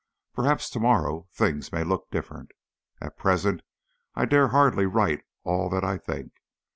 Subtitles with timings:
[0.33, 2.53] Perhaps to morrow things may look different.
[3.01, 3.61] At present
[4.15, 6.31] I dare hardly write all that I think.